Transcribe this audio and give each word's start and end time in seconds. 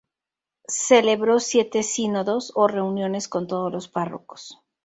Celebró 0.67 1.39
siete 1.39 1.83
sínodos 1.83 2.53
o 2.55 2.67
reuniones 2.67 3.27
con 3.27 3.45
todos 3.45 3.71
los 3.71 3.87
párrocos. 3.87 4.59